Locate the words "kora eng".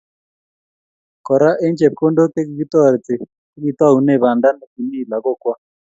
1.27-1.77